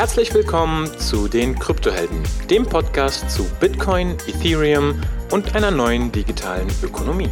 [0.00, 4.98] Herzlich willkommen zu den Kryptohelden, dem Podcast zu Bitcoin, Ethereum
[5.30, 7.28] und einer neuen digitalen Ökonomie.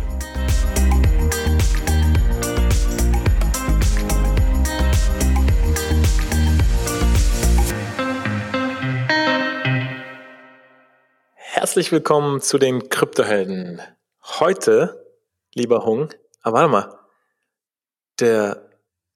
[11.37, 13.81] Herzlich willkommen zu den Kryptohelden.
[14.41, 15.07] Heute,
[15.55, 16.11] lieber Hung,
[16.43, 16.99] aber warte mal,
[18.21, 18.68] der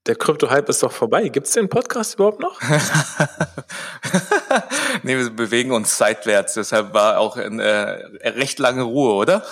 [0.05, 1.29] der Krypto-Hype ist doch vorbei.
[1.29, 2.59] Gibt es den Podcast überhaupt noch?
[5.03, 6.55] nee, wir bewegen uns seitwärts.
[6.55, 9.45] Deshalb war auch eine äh, recht lange Ruhe, oder?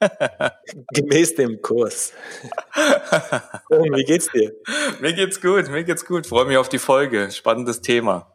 [0.94, 2.12] Gemäß dem Kurs.
[3.70, 4.52] oh, wie geht's dir?
[5.00, 6.26] Mir geht's gut, mir geht's gut.
[6.26, 7.30] Freue mich auf die Folge.
[7.30, 8.32] Spannendes Thema.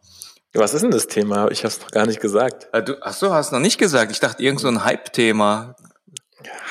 [0.52, 1.50] Was ist denn das Thema?
[1.50, 2.68] Ich habe es noch gar nicht gesagt.
[2.72, 4.12] Äh, du, ach so, hast noch nicht gesagt.
[4.12, 5.74] Ich dachte, irgend so ein Hype-Thema.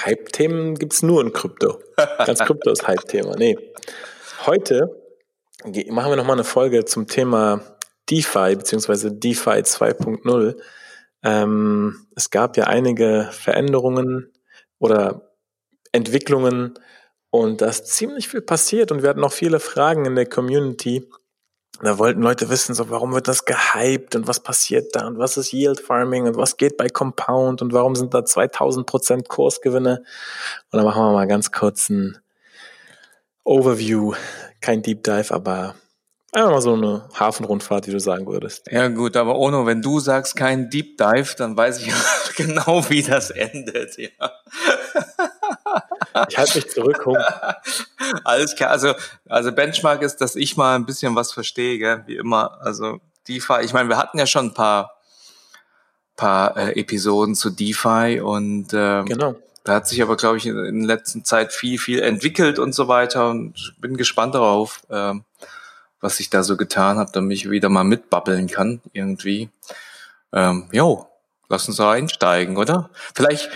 [0.06, 1.82] Hype-Themen gibt's nur in Krypto.
[2.26, 3.36] Ganz Krypto ist Hype-Thema.
[3.36, 3.58] Nee.
[4.46, 4.90] Heute
[5.90, 7.62] machen wir nochmal eine Folge zum Thema
[8.10, 9.12] DeFi bzw.
[9.12, 10.58] DeFi 2.0.
[11.24, 14.34] Ähm, es gab ja einige Veränderungen
[14.80, 15.32] oder
[15.94, 16.74] Entwicklungen
[17.30, 21.10] und da ist ziemlich viel passiert und wir hatten noch viele Fragen in der Community.
[21.82, 25.38] Da wollten Leute wissen, so warum wird das gehypt und was passiert da und was
[25.38, 30.00] ist Yield Farming und was geht bei Compound und warum sind da 2000 Prozent Kursgewinne?
[30.70, 32.18] Und dann machen wir mal ganz kurz ein
[33.44, 34.14] Overview,
[34.62, 35.76] kein Deep Dive, aber
[36.32, 38.72] einfach mal so eine Hafenrundfahrt, wie du sagen würdest.
[38.72, 41.94] Ja gut, aber Ono, wenn du sagst kein Deep Dive, dann weiß ich
[42.36, 43.98] genau, wie das endet.
[43.98, 44.32] Ja.
[46.30, 47.06] Ich halte mich zurück.
[47.06, 47.18] Hum.
[48.24, 48.70] Alles klar.
[48.70, 48.94] Also,
[49.28, 52.04] also Benchmark ist, dass ich mal ein bisschen was verstehe, gell?
[52.06, 52.60] wie immer.
[52.62, 54.92] Also DeFi, ich meine, wir hatten ja schon ein paar,
[56.16, 59.36] paar äh, Episoden zu DeFi und ähm, genau.
[59.64, 62.88] Da hat sich aber, glaube ich, in, in letzter Zeit viel, viel entwickelt und so
[62.88, 65.14] weiter und bin gespannt darauf, äh,
[66.02, 69.50] was ich da so getan habe, damit ich wieder mal mitbabbeln kann irgendwie.
[70.34, 71.08] Ähm, jo,
[71.48, 72.90] lass uns da einsteigen, oder?
[73.16, 73.50] Vielleicht,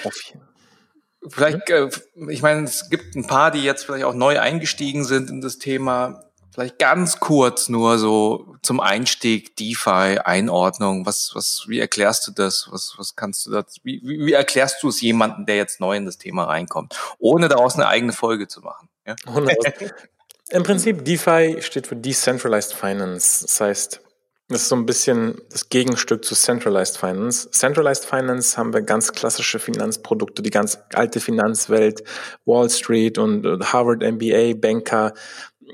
[1.27, 1.89] vielleicht, äh,
[2.29, 5.57] ich meine, es gibt ein paar, die jetzt vielleicht auch neu eingestiegen sind in das
[5.57, 6.23] Thema.
[6.53, 11.05] Vielleicht ganz kurz nur so zum Einstieg DeFi Einordnung.
[11.05, 12.67] Was was wie erklärst du das?
[12.71, 13.77] Was was kannst du das?
[13.83, 17.75] Wie, wie, erklärst du es jemandem, der jetzt neu in das Thema reinkommt, ohne daraus
[17.75, 18.89] eine eigene Folge zu machen?
[19.05, 19.15] Ja?
[20.49, 23.45] Im Prinzip DeFi steht für Decentralized Finance.
[23.45, 24.01] Das heißt,
[24.49, 27.51] das ist so ein bisschen das Gegenstück zu Centralized Finance.
[27.51, 32.01] Centralized Finance haben wir ganz klassische Finanzprodukte, die ganz alte Finanzwelt,
[32.45, 35.13] Wall Street und Harvard MBA, Banker,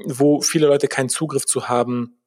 [0.06, 2.18] wo viele Leute keinen Zugriff zu haben,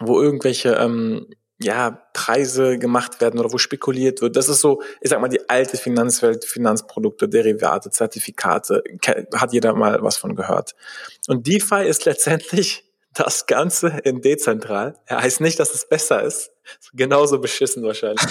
[0.00, 1.26] wo irgendwelche ähm,
[1.62, 4.36] ja, Preise gemacht werden oder wo spekuliert wird.
[4.36, 8.82] Das ist so, ich sag mal, die alte Finanzwelt, Finanzprodukte, Derivate, Zertifikate,
[9.34, 10.74] hat jeder mal was von gehört.
[11.28, 12.84] Und DeFi ist letztendlich
[13.14, 14.98] das Ganze in dezentral.
[15.06, 16.50] Er heißt nicht, dass es besser ist.
[16.94, 18.26] Genauso beschissen wahrscheinlich.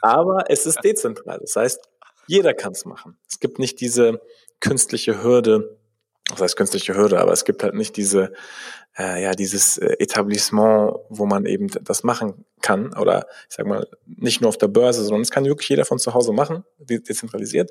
[0.00, 1.38] Aber es ist dezentral.
[1.40, 1.80] Das heißt,
[2.26, 3.18] jeder kann es machen.
[3.28, 4.20] Es gibt nicht diese
[4.60, 5.78] künstliche Hürde,
[6.32, 8.32] das heißt künstliche Hürde, aber es gibt halt nicht diese,
[8.98, 12.96] äh, ja, dieses äh, Etablissement, wo man eben das machen kann.
[12.96, 15.98] Oder ich sag mal, nicht nur auf der Börse, sondern es kann wirklich jeder von
[15.98, 17.70] zu Hause machen, dezentralisiert.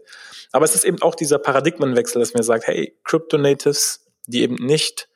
[0.51, 5.09] Aber es ist eben auch dieser Paradigmenwechsel, dass mir sagt, hey, Crypto-Natives, die eben nicht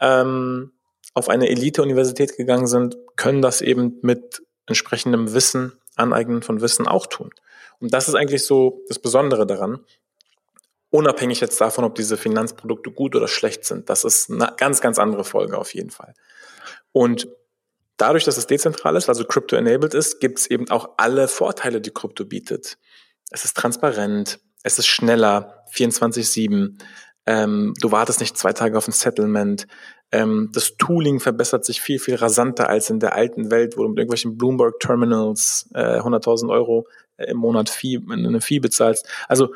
[0.00, 0.72] ähm,
[1.14, 7.06] auf eine Elite-Universität gegangen sind, können das eben mit entsprechendem Wissen, Aneignen von Wissen auch
[7.06, 7.30] tun.
[7.80, 9.80] Und das ist eigentlich so das Besondere daran,
[10.92, 13.88] Unabhängig jetzt davon, ob diese Finanzprodukte gut oder schlecht sind.
[13.88, 16.12] Das ist eine ganz, ganz andere Folge auf jeden Fall.
[16.92, 17.28] Und
[17.96, 21.92] dadurch, dass es dezentral ist, also Crypto-enabled ist, gibt es eben auch alle Vorteile, die
[21.92, 22.76] Krypto bietet.
[23.30, 26.78] Es ist transparent, es ist schneller, 24-7,
[27.24, 29.66] ähm, du wartest nicht zwei Tage auf ein Settlement,
[30.10, 33.88] ähm, das Tooling verbessert sich viel, viel rasanter als in der alten Welt, wo du
[33.88, 36.86] mit irgendwelchen Bloomberg-Terminals äh, 100.000 Euro
[37.16, 39.08] äh, im Monat Fee, eine Fee bezahlst.
[39.26, 39.54] Also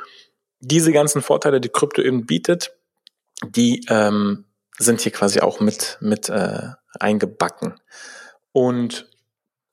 [0.60, 2.72] diese ganzen Vorteile, die Krypto eben bietet,
[3.44, 4.44] die ähm,
[4.78, 7.74] sind hier quasi auch mit, mit äh, eingebacken.
[8.52, 9.08] Und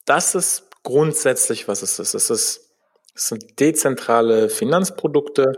[0.06, 2.14] das ist grundsätzlich, was es ist.
[2.14, 2.70] Es, ist,
[3.16, 5.54] es sind dezentrale Finanzprodukte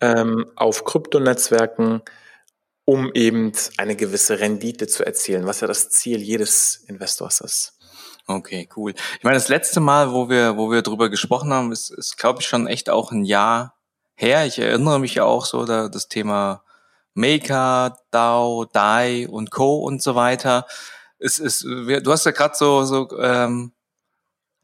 [0.00, 2.02] ähm, auf Kryptonetzwerken,
[2.84, 7.76] um eben eine gewisse Rendite zu erzielen, was ja das Ziel jedes Investors ist.
[8.26, 8.94] Okay, cool.
[9.18, 12.40] Ich meine, das letzte Mal, wo wir, wo wir drüber gesprochen haben, ist, ist glaube
[12.40, 13.79] ich, schon echt auch ein Jahr
[14.20, 14.46] her.
[14.46, 16.62] Ich erinnere mich ja auch so, da, das Thema
[17.14, 19.78] Maker, DAO, DAI und Co.
[19.78, 20.66] und so weiter.
[21.18, 23.72] Es ist, du hast ja gerade so, so ähm,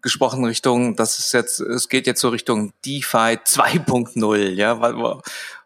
[0.03, 4.81] gesprochen Richtung, das ist jetzt, es geht jetzt so Richtung DeFi 2.0, ja,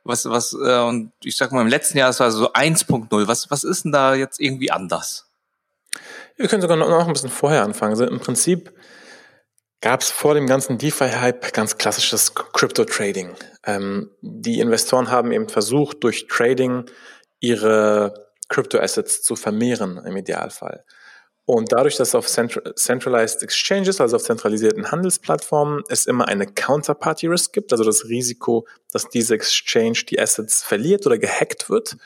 [0.02, 3.50] was, was, äh, und ich sag mal, im letzten Jahr, es war so 1.0, was,
[3.50, 5.26] was ist denn da jetzt irgendwie anders?
[6.36, 7.92] Wir können sogar noch ein bisschen vorher anfangen.
[7.92, 8.72] Also im Prinzip
[9.80, 13.34] gab es vor dem ganzen DeFi-Hype ganz klassisches Crypto-Trading.
[13.64, 16.84] Ähm, die Investoren haben eben versucht, durch Trading
[17.40, 20.84] ihre Crypto-Assets zu vermehren im Idealfall.
[21.46, 27.52] Und dadurch, dass auf Centralized Exchanges, also auf zentralisierten Handelsplattformen, es immer eine Counterparty Risk
[27.52, 31.96] gibt, also das Risiko, dass diese Exchange die Assets verliert oder gehackt wird,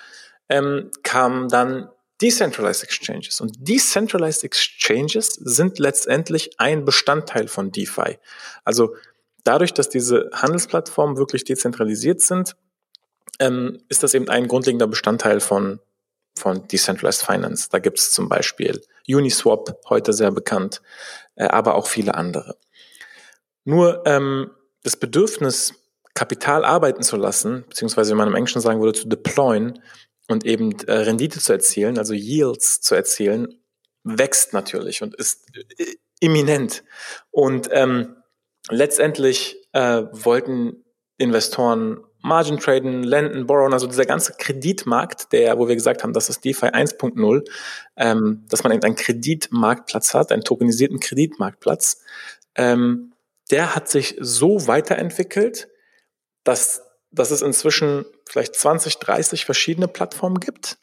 [0.49, 1.91] ähm, kamen dann
[2.21, 3.41] Decentralized Exchanges.
[3.41, 8.19] Und Decentralized Exchanges sind letztendlich ein Bestandteil von DeFi.
[8.65, 8.95] Also
[9.43, 12.57] dadurch, dass diese Handelsplattformen wirklich dezentralisiert sind,
[13.41, 15.81] ähm, ist das eben ein grundlegender Bestandteil von,
[16.37, 17.69] von Decentralized Finance.
[17.71, 20.83] Da gibt es zum Beispiel Uniswap, heute sehr bekannt,
[21.35, 22.57] äh, aber auch viele andere.
[23.65, 24.51] Nur ähm,
[24.83, 25.75] das Bedürfnis,
[26.15, 29.83] Kapital arbeiten zu lassen, beziehungsweise wie man im Englischen sagen würde, zu deployen
[30.29, 33.61] und eben äh, Rendite zu erzielen, also Yields zu erzielen,
[34.05, 35.47] wächst natürlich und ist
[35.79, 36.85] äh, imminent.
[37.31, 38.17] Und ähm,
[38.71, 40.85] letztendlich äh, wollten
[41.19, 46.31] Investoren Margin traden, lenden, borrowen, also dieser ganze Kreditmarkt, der, wo wir gesagt haben, das
[46.31, 47.45] ist DeFi 1.0,
[47.97, 52.01] ähm, dass man eben einen Kreditmarktplatz hat, einen tokenisierten Kreditmarktplatz,
[52.55, 53.13] ähm,
[53.51, 55.69] der hat sich so weiterentwickelt,
[56.45, 56.83] dass,
[57.15, 60.79] dass es inzwischen vielleicht 20, 30 verschiedene Plattformen gibt,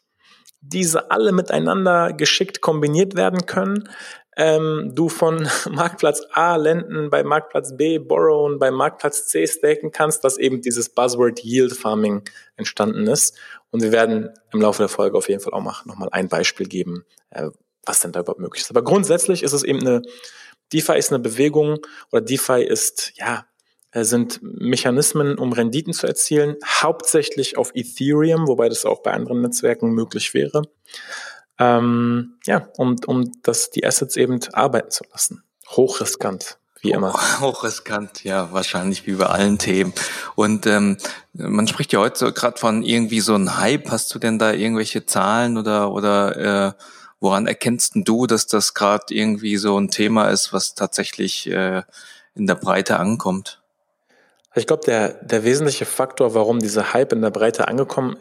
[0.60, 3.88] diese alle miteinander geschickt kombiniert werden können,
[4.36, 10.24] ähm, du von Marktplatz A lenden, bei Marktplatz B borrowen, bei Marktplatz C staken kannst,
[10.24, 12.22] dass eben dieses Buzzword Yield Farming
[12.56, 13.36] entstanden ist.
[13.70, 16.66] Und wir werden im Laufe der Folge auf jeden Fall auch noch mal ein Beispiel
[16.66, 17.50] geben, äh,
[17.84, 18.70] was denn da überhaupt möglich ist.
[18.70, 20.02] Aber grundsätzlich ist es eben eine,
[20.72, 21.78] DeFi ist eine Bewegung
[22.10, 23.46] oder DeFi ist, ja,
[23.94, 29.90] sind Mechanismen, um Renditen zu erzielen, hauptsächlich auf Ethereum, wobei das auch bei anderen Netzwerken
[29.90, 30.62] möglich wäre
[31.62, 35.44] ähm, ja, um, um das, die Assets eben arbeiten zu lassen.
[35.68, 37.12] Hochriskant, wie immer.
[37.40, 39.92] Hochriskant, ja, wahrscheinlich wie bei allen Themen.
[40.34, 40.96] Und ähm,
[41.32, 43.90] man spricht ja heute so gerade von irgendwie so einem Hype.
[43.90, 46.72] Hast du denn da irgendwelche Zahlen oder oder äh,
[47.20, 51.82] woran erkennst du, dass das gerade irgendwie so ein Thema ist, was tatsächlich äh,
[52.34, 53.61] in der Breite ankommt?
[54.54, 58.18] Ich glaube, der, der wesentliche Faktor, warum dieser Hype in der Breite angekommen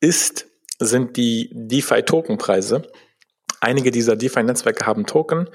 [0.00, 0.46] ist,
[0.78, 2.82] sind die DeFi-Token-Preise.
[3.60, 5.48] Einige dieser DeFi-Netzwerke haben Token,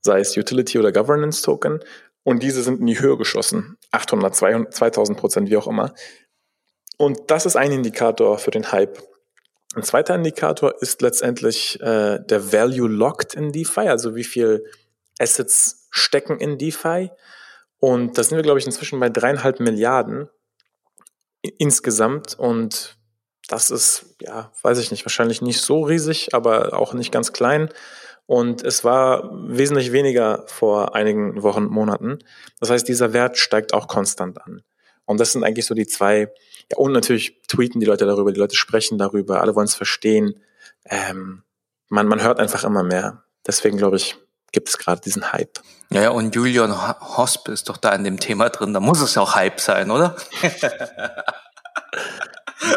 [0.00, 1.80] sei es Utility oder Governance-Token,
[2.24, 3.78] und diese sind in die Höhe geschossen.
[3.90, 5.94] 800, 200, 2000 Prozent, wie auch immer.
[6.98, 8.98] Und das ist ein Indikator für den Hype.
[9.74, 14.64] Ein zweiter Indikator ist letztendlich äh, der Value Locked in DeFi, also wie viel
[15.18, 17.10] Assets stecken in DeFi.
[17.80, 20.28] Und da sind wir, glaube ich, inzwischen bei dreieinhalb Milliarden
[21.42, 22.38] insgesamt.
[22.38, 22.98] Und
[23.48, 27.68] das ist, ja, weiß ich nicht, wahrscheinlich nicht so riesig, aber auch nicht ganz klein.
[28.26, 32.18] Und es war wesentlich weniger vor einigen Wochen, Monaten.
[32.60, 34.62] Das heißt, dieser Wert steigt auch konstant an.
[35.06, 36.30] Und das sind eigentlich so die zwei,
[36.70, 40.42] ja, und natürlich tweeten die Leute darüber, die Leute sprechen darüber, alle wollen es verstehen.
[40.84, 41.42] Ähm,
[41.88, 43.24] man, man hört einfach immer mehr.
[43.46, 44.18] Deswegen glaube ich,
[44.52, 45.60] gibt es gerade diesen Hype.
[45.90, 46.74] Ja, ja, und Julian
[47.16, 49.90] Hosp ist doch da in dem Thema drin, da muss es ja auch Hype sein,
[49.90, 50.16] oder?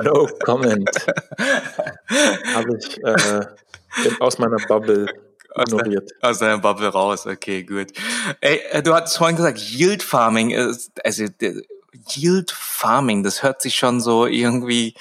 [0.04, 0.90] No comment.
[2.54, 3.46] Habe ich äh,
[4.20, 5.08] aus meiner Bubble
[5.56, 6.12] ignoriert.
[6.22, 7.88] Aus, deiner Bubble raus, okay, gut.
[8.40, 11.26] Ey, äh, du hattest vorhin gesagt, Yield Farming, ist, also
[12.10, 14.96] Yield Farming, das hört sich schon so irgendwie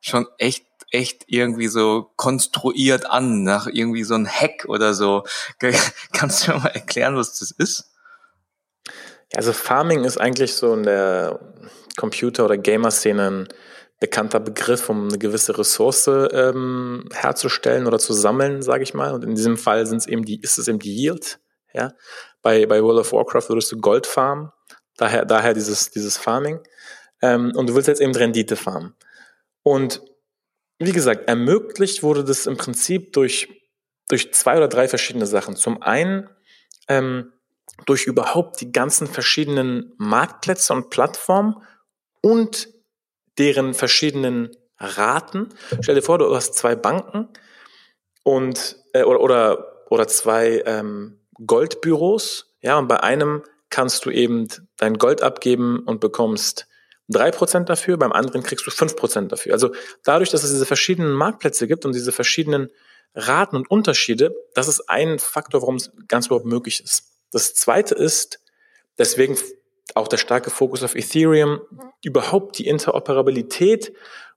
[0.00, 5.24] schon echt echt irgendwie so konstruiert an, nach irgendwie so ein Hack oder so.
[6.12, 7.90] Kannst du mir mal erklären, was das ist?
[9.34, 11.40] Also Farming ist eigentlich so in der
[11.96, 13.48] Computer- oder Gamer-Szene ein
[13.98, 19.12] bekannter Begriff, um eine gewisse Ressource ähm, herzustellen oder zu sammeln, sage ich mal.
[19.12, 21.38] Und in diesem Fall sind es eben die, ist es eben die Yield.
[21.72, 21.92] Ja?
[22.42, 24.50] Bei, bei World of Warcraft würdest du Gold farmen,
[24.96, 26.60] daher, daher dieses, dieses Farming.
[27.22, 28.94] Ähm, und du willst jetzt eben Rendite farmen.
[29.62, 30.02] Und
[30.86, 33.48] wie gesagt, ermöglicht wurde das im Prinzip durch,
[34.08, 35.56] durch zwei oder drei verschiedene Sachen.
[35.56, 36.28] Zum einen
[36.88, 37.32] ähm,
[37.86, 41.56] durch überhaupt die ganzen verschiedenen Marktplätze und Plattformen
[42.20, 42.68] und
[43.38, 45.48] deren verschiedenen Raten.
[45.80, 47.28] Stell dir vor, du hast zwei Banken
[48.24, 54.48] und äh, oder, oder, oder zwei ähm, Goldbüros, ja, und bei einem kannst du eben
[54.76, 56.68] dein Gold abgeben und bekommst
[57.08, 59.52] drei Prozent dafür, beim anderen kriegst du fünf Prozent dafür.
[59.52, 62.70] Also dadurch, dass es diese verschiedenen Marktplätze gibt und diese verschiedenen
[63.14, 67.12] Raten und Unterschiede, das ist ein Faktor, warum es ganz überhaupt möglich ist.
[67.30, 68.40] Das zweite ist,
[68.98, 69.36] deswegen
[69.94, 71.60] auch der starke Fokus auf Ethereum,
[72.02, 73.92] überhaupt die Interoperabilität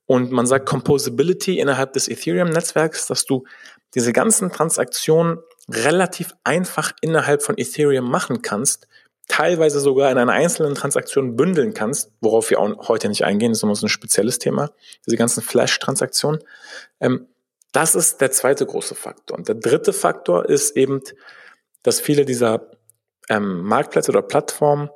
[0.06, 3.46] und man sagt Composability innerhalb des Ethereum-Netzwerks, dass du
[3.94, 8.88] diese ganzen Transaktionen relativ einfach innerhalb von Ethereum machen kannst,
[9.28, 13.60] teilweise sogar in einer einzelnen Transaktion bündeln kannst, worauf wir auch heute nicht eingehen, das
[13.60, 14.72] ist immer so ein spezielles Thema,
[15.06, 16.42] diese ganzen Flash-Transaktionen.
[17.00, 17.28] Ähm,
[17.72, 19.38] das ist der zweite große Faktor.
[19.38, 21.02] Und der dritte Faktor ist eben,
[21.84, 22.72] dass viele dieser
[23.30, 24.90] ähm, Marktplätze oder Plattformen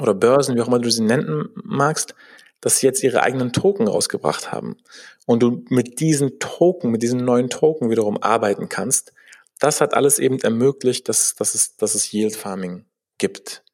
[0.00, 2.14] oder Börsen, wie auch immer du sie nennen magst,
[2.60, 4.76] dass sie jetzt ihre eigenen Token rausgebracht haben.
[5.26, 9.12] Und du mit diesen Token, mit diesen neuen Token wiederum arbeiten kannst.
[9.58, 12.84] Das hat alles eben ermöglicht, dass, dass, es, dass es Yield Farming
[13.18, 13.64] gibt.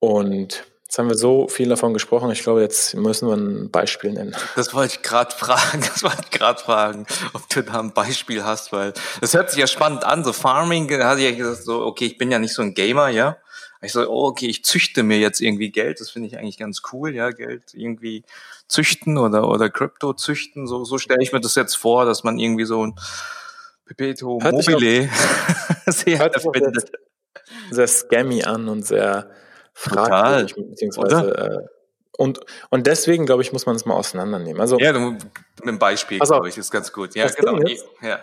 [0.00, 2.30] Und Jetzt haben wir so viel davon gesprochen.
[2.30, 4.34] Ich glaube, jetzt müssen wir ein Beispiel nennen.
[4.56, 5.82] Das wollte ich gerade fragen.
[5.88, 9.58] Das wollte ich gerade fragen, ob du da ein Beispiel hast, weil das hört sich
[9.58, 10.24] ja spannend an.
[10.24, 12.72] So Farming, da hatte ich ja gesagt, so, okay, ich bin ja nicht so ein
[12.72, 13.36] Gamer, ja.
[13.82, 16.00] Ich so, oh, okay, ich züchte mir jetzt irgendwie Geld.
[16.00, 18.24] Das finde ich eigentlich ganz cool, ja, Geld irgendwie
[18.66, 20.66] züchten oder, oder Krypto züchten.
[20.66, 22.94] So, so stelle ich mir das jetzt vor, dass man irgendwie so ein
[23.84, 25.10] Perpetuum mobile
[25.86, 26.92] sehr erfindet.
[27.70, 29.30] Sehr scammy an und sehr
[29.74, 31.66] fragwürdig, beziehungsweise äh,
[32.18, 34.60] und, und deswegen, glaube ich, muss man es mal auseinandernehmen.
[34.60, 35.22] Also, ja, mit
[35.62, 37.14] einem Beispiel, glaube ich, ist ganz gut.
[37.14, 37.58] Ja, genau.
[37.58, 38.18] Ist, ja.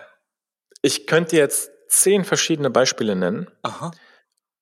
[0.82, 3.50] Ich könnte jetzt zehn verschiedene Beispiele nennen.
[3.62, 3.92] Aha.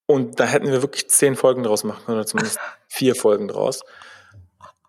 [0.06, 3.82] Und da hätten wir wirklich zehn Folgen draus machen können, oder zumindest vier Folgen draus.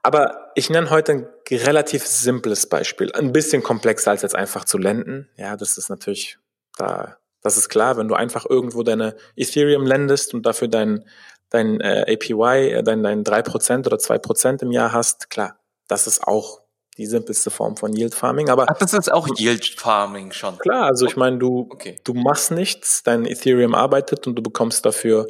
[0.04, 3.12] Aber ich nenne heute ein relativ simples Beispiel.
[3.14, 5.28] Ein bisschen komplexer als jetzt einfach zu lenden.
[5.38, 6.38] Ja, das ist natürlich
[6.78, 11.06] da, das ist klar, wenn du einfach irgendwo deine Ethereum lendest und dafür dein,
[11.52, 16.24] dein äh, APY, äh, dein, dein 3% oder 2% im Jahr hast, klar, das ist
[16.28, 16.62] auch
[16.98, 18.50] die simpelste Form von Yield Farming.
[18.50, 20.58] Aber Ach, das ist auch Yield Farming schon.
[20.58, 22.00] Klar, also ich meine, du, okay.
[22.04, 25.28] du machst nichts, dein Ethereum arbeitet und du bekommst dafür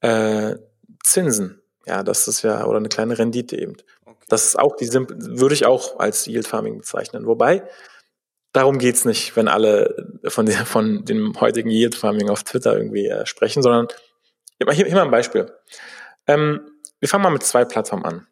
[0.00, 0.56] äh,
[1.04, 1.62] Zinsen.
[1.86, 3.76] Ja, das ist ja, oder eine kleine Rendite eben.
[4.04, 4.24] Okay.
[4.28, 7.24] Das ist auch die simpel, würde ich auch als Yield Farming bezeichnen.
[7.26, 7.62] Wobei,
[8.52, 13.06] darum geht's nicht, wenn alle von, der, von dem heutigen Yield Farming auf Twitter irgendwie
[13.06, 13.88] äh, sprechen, sondern
[14.58, 15.50] hier, hier mal ein Beispiel.
[16.26, 16.60] Ähm,
[17.00, 18.26] wir fangen mal mit zwei Plattformen an.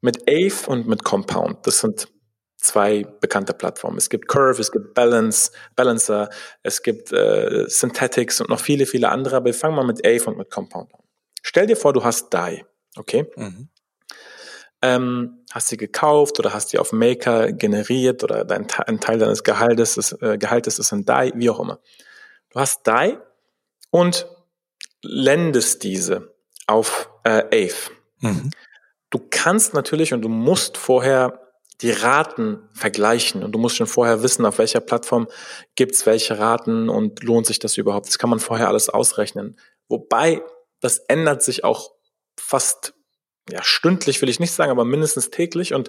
[0.00, 1.66] Mit Ave und mit Compound.
[1.66, 2.08] Das sind
[2.56, 3.98] zwei bekannte Plattformen.
[3.98, 6.30] Es gibt Curve, es gibt Balance, Balancer,
[6.62, 9.36] es gibt äh, Synthetics und noch viele, viele andere.
[9.36, 11.00] Aber wir fangen mal mit Ave und mit Compound an.
[11.42, 12.64] Stell dir vor, du hast DAI,
[12.96, 13.26] okay?
[13.36, 13.68] Mhm.
[14.82, 19.44] Ähm, hast sie gekauft oder hast sie auf Maker generiert oder dein, ein Teil deines
[19.44, 21.80] Gehaltes ist, äh, Gehaltes ist in DAI, wie auch immer.
[22.50, 23.18] Du hast DAI
[23.90, 24.26] und
[25.02, 26.34] lendest diese
[26.66, 27.90] auf äh, Ave.
[28.20, 28.50] Mhm.
[29.10, 31.40] Du kannst natürlich und du musst vorher
[31.80, 35.28] die Raten vergleichen und du musst schon vorher wissen, auf welcher Plattform
[35.76, 38.08] gibt's welche Raten und lohnt sich das überhaupt.
[38.08, 39.58] Das kann man vorher alles ausrechnen.
[39.88, 40.42] Wobei,
[40.80, 41.92] das ändert sich auch
[42.38, 42.94] fast,
[43.48, 45.88] ja, stündlich will ich nicht sagen, aber mindestens täglich und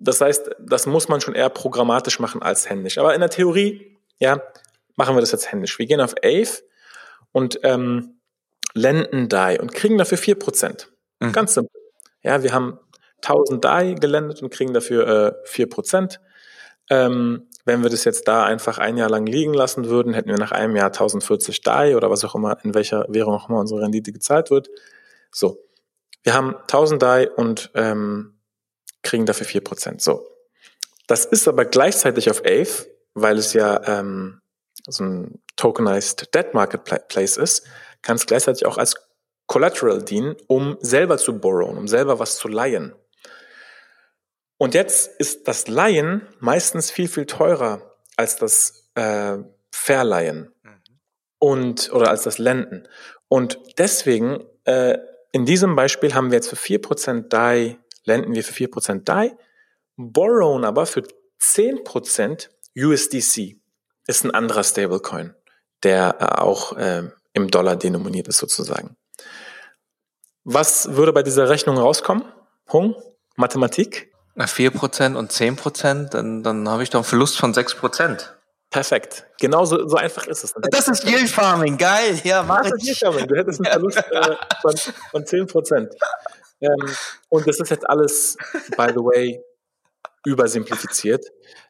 [0.00, 2.98] das heißt, das muss man schon eher programmatisch machen als händisch.
[2.98, 4.40] Aber in der Theorie, ja,
[4.96, 5.78] machen wir das jetzt händisch.
[5.78, 6.62] Wir gehen auf Ave
[7.32, 8.20] und ähm,
[8.74, 10.86] lenden DAI und kriegen dafür 4%.
[11.20, 11.32] Mhm.
[11.32, 11.80] Ganz simpel.
[12.22, 12.78] Ja, wir haben
[13.24, 16.18] 1000 DAI gelandet und kriegen dafür äh, 4%.
[16.90, 20.38] Ähm, wenn wir das jetzt da einfach ein Jahr lang liegen lassen würden, hätten wir
[20.38, 23.82] nach einem Jahr 1040 DAI oder was auch immer, in welcher Währung auch immer unsere
[23.82, 24.68] Rendite gezahlt wird.
[25.30, 25.64] So.
[26.22, 28.40] Wir haben 1000 DAI und ähm,
[29.02, 30.00] kriegen dafür 4%.
[30.00, 30.26] So.
[31.06, 34.40] Das ist aber gleichzeitig auf Ave, weil es ja ähm,
[34.86, 37.66] so ein Tokenized Debt Marketplace ist,
[38.02, 38.94] kann es gleichzeitig auch als
[39.46, 42.94] Collateral dienen, um selber zu borrowen, um selber was zu leihen.
[44.58, 49.38] Und jetzt ist das Leihen meistens viel, viel teurer als das äh,
[49.70, 50.82] Verleihen mhm.
[51.38, 52.88] und oder als das Lenden.
[53.28, 54.98] Und deswegen, äh,
[55.32, 59.36] in diesem Beispiel haben wir jetzt für 4% DAI, lenden wir für 4% DAI,
[59.96, 61.02] borrowen aber für
[61.40, 63.56] 10% USDC.
[64.06, 65.34] Ist ein anderer Stablecoin,
[65.82, 68.96] der äh, auch äh, im Dollar denominiert ist sozusagen.
[70.44, 72.24] Was würde bei dieser Rechnung rauskommen?
[72.72, 72.94] Hung?
[73.36, 74.12] Mathematik?
[74.36, 78.37] 4% und 10%, dann, dann habe ich doch einen Verlust von 6%.
[78.70, 79.26] Perfekt.
[79.40, 80.54] Genau so, so einfach ist es.
[80.70, 82.20] Das ist Yield Farming, geil.
[82.24, 83.26] Ja, mach das ist Yield Farming.
[83.26, 84.76] Du hättest einen Verlust äh, von,
[85.10, 85.88] von 10%.
[86.60, 86.70] Ähm,
[87.28, 88.36] und das ist jetzt alles,
[88.76, 89.40] by the way,
[90.26, 91.24] übersimplifiziert.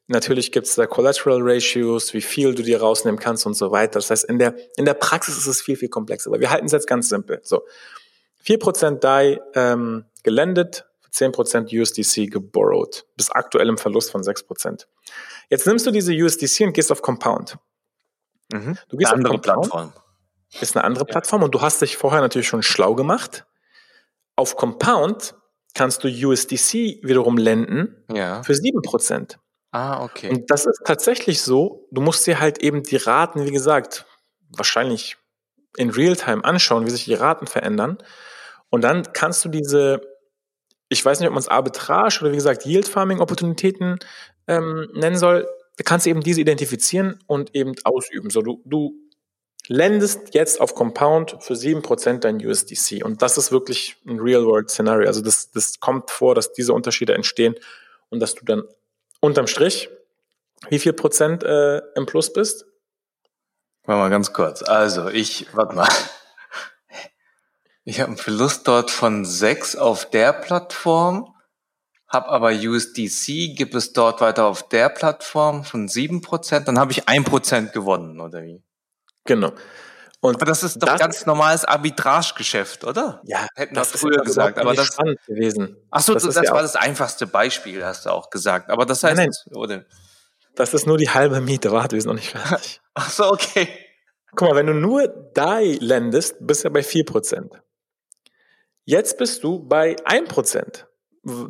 [0.08, 3.98] Natürlich gibt es da Collateral Ratios, wie viel du dir rausnehmen kannst und so weiter.
[3.98, 6.30] Das heißt, in der, in der Praxis ist es viel, viel komplexer.
[6.30, 7.40] Aber wir halten es jetzt ganz simpel.
[7.42, 7.62] So,
[8.46, 13.04] 4% DAI ähm, gelendet, 10% USDC geborrowed.
[13.16, 14.86] Bis aktuell im Verlust von 6%.
[15.50, 17.58] Jetzt nimmst du diese USDC und gehst auf Compound.
[18.52, 18.78] Mhm.
[18.88, 19.92] Du gehst eine andere Compound, Plattform.
[20.60, 21.10] Ist eine andere ja.
[21.10, 23.46] Plattform und du hast dich vorher natürlich schon schlau gemacht.
[24.36, 25.34] Auf Compound
[25.74, 28.42] kannst du USDC wiederum lenden ja.
[28.42, 29.36] für 7%.
[29.70, 30.30] Ah, okay.
[30.30, 34.06] Und das ist tatsächlich so, du musst dir halt eben die Raten, wie gesagt,
[34.48, 35.16] wahrscheinlich
[35.76, 37.98] in Realtime anschauen, wie sich die Raten verändern.
[38.70, 40.00] Und dann kannst du diese,
[40.88, 43.98] ich weiß nicht, ob man es Arbitrage oder wie gesagt Yield Farming Opportunitäten
[44.48, 48.30] ähm, nennen soll, du kannst eben diese identifizieren und eben ausüben.
[48.30, 48.94] So, du, du
[49.68, 53.04] lendest jetzt auf Compound für 7% dein USDC.
[53.04, 55.06] Und das ist wirklich ein Real-World-Szenario.
[55.06, 57.54] Also das, das kommt vor, dass diese Unterschiede entstehen
[58.08, 58.62] und dass du dann
[59.20, 59.88] unterm Strich
[60.68, 62.66] wie viel Prozent äh, im Plus bist?
[63.84, 64.62] Warte mal ganz kurz.
[64.62, 65.88] Also ich, warte mal.
[67.84, 71.34] Ich habe einen Verlust dort von 6 auf der Plattform,
[72.08, 77.04] habe aber USDC, gibt es dort weiter auf der Plattform von 7%, dann habe ich
[77.06, 78.62] 1% gewonnen, oder wie?
[79.24, 79.52] Genau.
[80.20, 83.20] Und aber das ist doch das, ganz normales Arbitragegeschäft, oder?
[83.24, 84.58] Ja, hätten wir früher gesagt.
[84.58, 85.76] Aber das spannend gewesen.
[85.90, 88.70] Ach so, das, das ja war das einfachste Beispiel, hast du auch gesagt.
[88.70, 89.56] Aber das heißt, nein, nein.
[89.56, 89.84] oder?
[90.56, 91.70] Das ist nur die halbe Miete.
[91.70, 92.80] Warte, wir sind noch nicht fertig.
[92.94, 93.68] Ach so, okay.
[94.34, 97.50] Guck mal, wenn du nur DAI lendest, bist du ja bei 4%.
[98.84, 100.87] Jetzt bist du bei 1%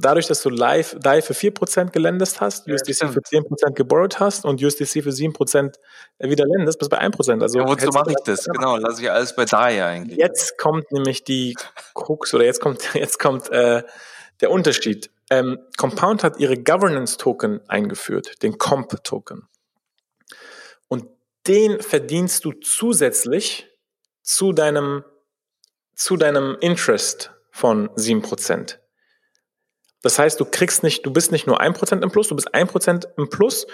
[0.01, 3.15] dadurch, dass du live DAI für 4% gelendest hast, ja, USDC stimmt.
[3.15, 5.75] für 10% geborrowt hast und USDC für 7%
[6.19, 7.43] wieder lendest, bist du bei 1%.
[7.43, 8.45] Also ja, wozu mache ich das?
[8.45, 10.19] Genau, lasse ich alles bei DAI eigentlich.
[10.19, 11.55] Jetzt kommt nämlich die
[11.95, 13.83] Krux oder jetzt kommt, jetzt kommt äh,
[14.41, 15.11] der Unterschied.
[15.31, 19.47] Ähm, Compound hat ihre Governance-Token eingeführt, den Comp-Token.
[20.89, 21.05] Und
[21.47, 23.69] den verdienst du zusätzlich
[24.23, 25.05] zu deinem,
[25.95, 28.79] zu deinem Interest von 7%.
[30.03, 32.55] Das heißt, du kriegst nicht, du bist nicht nur ein Prozent im Plus, du bist
[32.55, 33.67] ein Prozent im Plus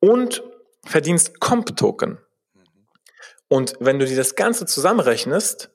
[0.00, 0.42] und
[0.84, 2.18] verdienst Comp-Token.
[3.48, 5.70] Und wenn du dir das Ganze zusammenrechnest,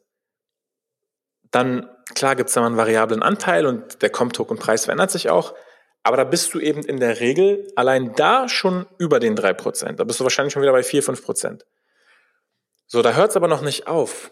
[1.52, 5.54] dann, klar gibt es da mal einen variablen Anteil und der Comp-Token-Preis verändert sich auch,
[6.04, 10.00] aber da bist du eben in der Regel allein da schon über den drei Prozent.
[10.00, 11.66] Da bist du wahrscheinlich schon wieder bei vier fünf Prozent.
[12.88, 14.32] So, da hört es aber noch nicht auf.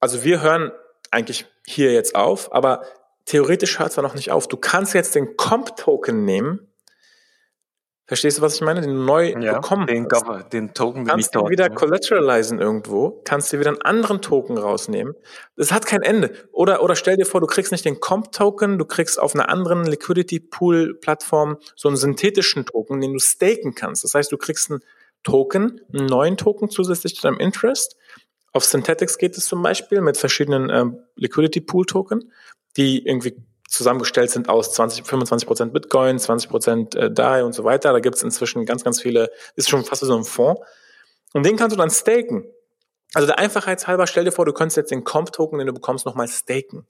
[0.00, 0.72] Also wir hören
[1.10, 2.86] eigentlich hier jetzt auf, aber
[3.28, 4.48] theoretisch hört es noch nicht auf.
[4.48, 6.66] Du kannst jetzt den Comp-Token nehmen.
[8.06, 8.80] Verstehst du, was ich meine?
[8.80, 9.86] Den neu ja, bekommen.
[9.86, 10.08] Den,
[10.50, 15.14] den Token, den kannst du wieder collateralisieren irgendwo, kannst dir wieder einen anderen Token rausnehmen.
[15.56, 16.32] Das hat kein Ende.
[16.52, 19.84] Oder, oder stell dir vor, du kriegst nicht den Comp-Token, du kriegst auf einer anderen
[19.84, 24.04] Liquidity-Pool-Plattform so einen synthetischen Token, den du staken kannst.
[24.04, 24.80] Das heißt, du kriegst einen
[25.22, 27.94] Token, einen neuen Token zusätzlich zu deinem Interest.
[28.54, 32.32] Auf Synthetics geht es zum Beispiel mit verschiedenen ähm, Liquidity Pool Token
[32.78, 33.36] die irgendwie
[33.68, 37.92] zusammengestellt sind aus 20, 25 Prozent Bitcoin, 20 Prozent äh, DAI und so weiter.
[37.92, 40.62] Da gibt es inzwischen ganz, ganz viele, ist schon fast wie so ein Fonds.
[41.34, 42.46] Und den kannst du dann staken.
[43.14, 46.28] Also der Einfachheitshalber, stell dir vor, du könntest jetzt den Comp-Token, den du bekommst, nochmal
[46.28, 46.86] staken.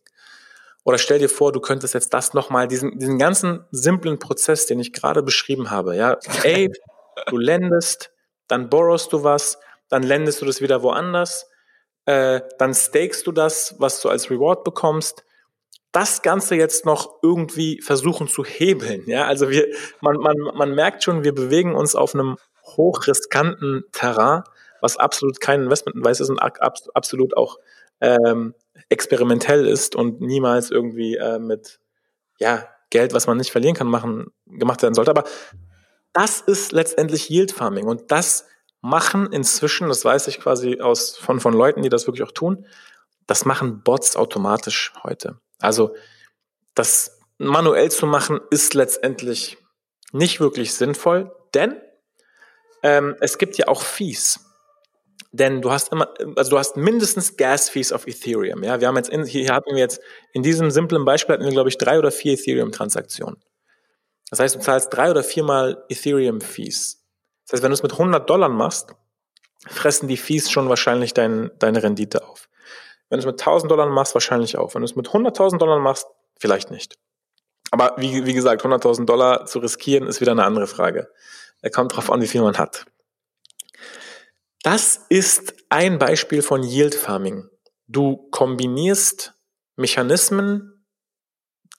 [0.85, 4.79] Oder stell dir vor, du könntest jetzt das nochmal, diesen, diesen ganzen simplen Prozess, den
[4.79, 6.70] ich gerade beschrieben habe, ja, ey,
[7.27, 8.12] du lendest,
[8.46, 11.51] dann borrowst du was, dann lendest du das wieder woanders,
[12.07, 15.24] äh, dann stakest du das, was du als Reward bekommst,
[15.92, 19.05] das Ganze jetzt noch irgendwie versuchen zu hebeln.
[19.07, 19.66] Ja, also wir,
[20.01, 24.42] man, man, man merkt schon, wir bewegen uns auf einem hochriskanten Terrain,
[24.81, 27.59] was absolut kein Investmentweis ist und absolut auch
[28.01, 28.55] ähm,
[28.88, 31.81] experimentell ist und niemals irgendwie äh, mit
[32.38, 35.11] ja, Geld, was man nicht verlieren kann, machen, gemacht werden sollte.
[35.11, 35.24] Aber
[36.12, 38.46] das ist letztendlich Yield Farming und das
[38.81, 42.66] machen inzwischen, das weiß ich quasi aus, von, von Leuten, die das wirklich auch tun,
[43.27, 45.40] das machen Bots automatisch heute.
[45.59, 45.94] Also
[46.75, 49.59] das manuell zu machen ist letztendlich
[50.12, 51.81] nicht wirklich sinnvoll, denn
[52.83, 54.40] ähm, es gibt ja auch Fees.
[55.31, 58.62] Denn du hast immer, also du hast mindestens Gas-Fees auf Ethereum.
[58.62, 60.01] Ja, wir haben jetzt in, hier hatten wir jetzt
[60.33, 63.42] in diesem simplen Beispiel hatten wir glaube ich drei oder vier Ethereum-Transaktionen.
[64.31, 67.05] Das heißt, du zahlst drei oder viermal Ethereum-Fees.
[67.44, 68.94] Das heißt, wenn du es mit 100 Dollar machst,
[69.66, 72.49] fressen die Fees schon wahrscheinlich dein, deine Rendite auf.
[73.09, 74.75] Wenn du es mit 1000 Dollar machst, wahrscheinlich auch.
[74.75, 76.07] Wenn du es mit 100.000 Dollar machst,
[76.38, 76.99] vielleicht nicht.
[77.71, 81.11] Aber wie, wie gesagt, 100.000 Dollar zu riskieren, ist wieder eine andere Frage.
[81.61, 82.87] Er kommt drauf an, wie viel man hat.
[84.62, 87.49] Das ist ein Beispiel von Yield Farming.
[87.87, 89.35] Du kombinierst
[89.77, 90.85] Mechanismen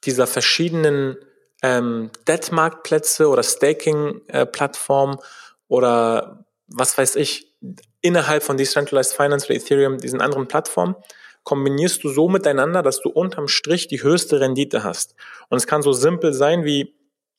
[0.05, 1.17] dieser verschiedenen
[1.61, 5.21] ähm, Debt-Marktplätze oder Staking-Plattformen äh,
[5.67, 7.57] oder was weiß ich,
[8.01, 10.95] innerhalb von Decentralized Finance oder Ethereum, diesen anderen Plattformen,
[11.43, 15.15] kombinierst du so miteinander, dass du unterm Strich die höchste Rendite hast.
[15.49, 16.95] Und es kann so simpel sein wie,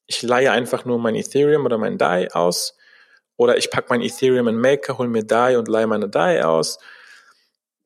[0.07, 2.77] ich leihe einfach nur mein Ethereum oder mein DAI aus,
[3.37, 6.79] oder ich packe mein Ethereum in Maker, hole mir DAI und leihe meine DAI aus.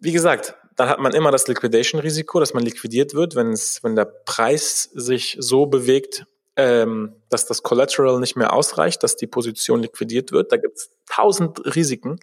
[0.00, 3.94] Wie gesagt, dann hat man immer das Liquidation-Risiko, dass man liquidiert wird, wenn es, wenn
[3.94, 9.83] der Preis sich so bewegt, ähm, dass das Collateral nicht mehr ausreicht, dass die Position
[9.83, 10.53] liquidiert wird.
[10.53, 12.18] Da gibt es tausend Risiken.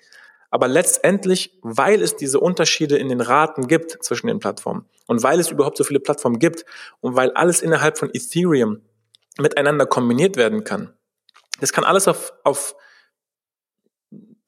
[0.52, 5.40] Aber letztendlich, weil es diese Unterschiede in den Raten gibt zwischen den Plattformen und weil
[5.40, 6.66] es überhaupt so viele Plattformen gibt
[7.00, 8.82] und weil alles innerhalb von Ethereum
[9.40, 10.94] miteinander kombiniert werden kann.
[11.62, 12.76] Das kann alles auf, auf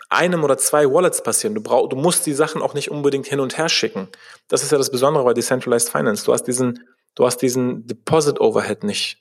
[0.10, 1.56] einem oder zwei Wallets passieren.
[1.56, 4.10] Du, brauch, du musst die Sachen auch nicht unbedingt hin und her schicken.
[4.50, 6.26] Das ist ja das Besondere bei Decentralized Finance.
[6.26, 9.20] Du hast diesen, du hast diesen Deposit Overhead nicht.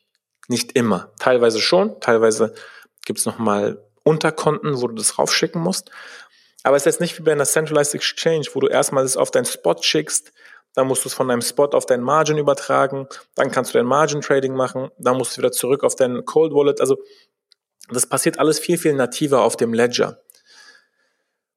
[0.49, 1.13] Nicht immer.
[1.21, 2.55] Teilweise schon, teilweise
[3.07, 5.91] gibt's noch mal Unterkonten, wo du das raufschicken musst.
[6.63, 9.31] Aber es ist jetzt nicht wie bei einer Centralized Exchange, wo du erstmal das auf
[9.31, 10.33] deinen Spot schickst,
[10.75, 13.87] dann musst du es von deinem Spot auf deinen Margin übertragen, dann kannst du dein
[13.87, 16.81] Margin Trading machen, dann musst du wieder zurück auf dein Cold Wallet.
[16.81, 16.99] Also
[17.91, 20.23] das passiert alles viel, viel nativer auf dem Ledger.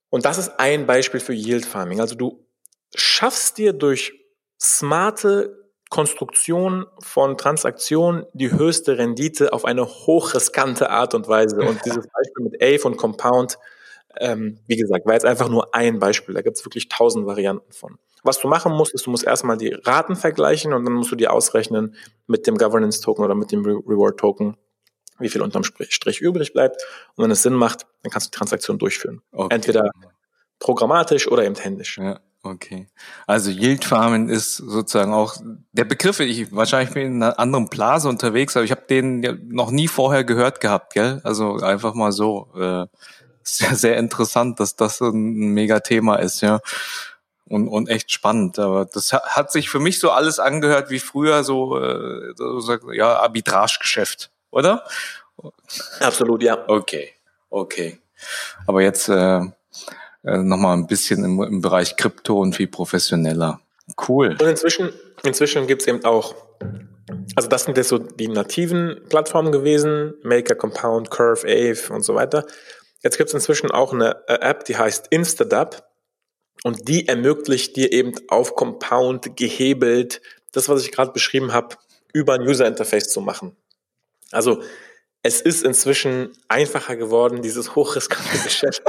[0.09, 2.01] Und das ist ein Beispiel für Yield Farming.
[2.01, 2.45] Also du
[2.93, 4.13] schaffst dir durch
[4.61, 11.61] smarte Konstruktion von Transaktionen die höchste Rendite auf eine hochriskante Art und Weise.
[11.61, 13.57] Und dieses Beispiel mit AVE und Compound
[14.19, 16.33] ähm, wie gesagt, war jetzt einfach nur ein Beispiel.
[16.35, 17.97] Da gibt es wirklich tausend Varianten von.
[18.23, 21.15] Was du machen musst, ist, du musst erstmal die Raten vergleichen und dann musst du
[21.15, 21.95] die ausrechnen
[22.27, 24.57] mit dem Governance Token oder mit dem Re Reward Token,
[25.19, 26.81] wie viel unterm Strich übrig bleibt.
[27.15, 29.21] Und wenn es Sinn macht, dann kannst du die Transaktion durchführen.
[29.31, 29.53] Okay.
[29.53, 29.91] Entweder
[30.59, 31.97] programmatisch oder eben händisch.
[31.97, 32.19] Ja.
[32.45, 32.87] Okay.
[33.25, 35.35] Also Yield Farming ist sozusagen auch
[35.71, 39.71] der Begriff, ich wahrscheinlich bin in einer anderen Blase unterwegs, aber ich habe den noch
[39.71, 41.21] nie vorher gehört gehabt, gell?
[41.23, 42.49] Also einfach mal so.
[42.55, 42.85] Äh,
[43.47, 46.59] sehr, sehr interessant, dass das ein mega Thema ist, ja.
[47.47, 48.57] Und, und echt spannend.
[48.57, 53.19] Aber das hat sich für mich so alles angehört wie früher so, äh, so ja,
[53.19, 54.83] Arbitragegeschäft, oder?
[55.99, 56.63] Absolut, ja.
[56.67, 57.11] Okay,
[57.49, 57.99] okay.
[58.65, 59.41] Aber jetzt äh,
[60.23, 63.59] äh, nochmal ein bisschen im, im Bereich Krypto und viel professioneller.
[64.07, 64.29] Cool.
[64.29, 64.91] Und inzwischen,
[65.23, 66.33] inzwischen gibt's eben auch,
[67.35, 72.15] also das sind jetzt so die nativen Plattformen gewesen, Maker, Compound, Curve, Ave und so
[72.15, 72.45] weiter.
[73.05, 75.87] Jetzt gibt es inzwischen auch eine äh, App, die heißt Instadap
[76.63, 80.21] und die ermöglicht dir eben auf Compound gehebelt
[80.53, 81.75] das, was ich gerade beschrieben habe,
[82.13, 83.55] über ein User Interface zu machen.
[84.31, 84.63] Also
[85.21, 88.81] es ist inzwischen einfacher geworden, dieses hochriskante Geschäft